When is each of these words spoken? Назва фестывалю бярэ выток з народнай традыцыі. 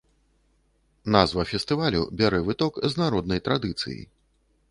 Назва 1.15 1.43
фестывалю 1.51 2.01
бярэ 2.21 2.41
выток 2.49 2.81
з 2.93 3.01
народнай 3.05 3.43
традыцыі. 3.49 4.01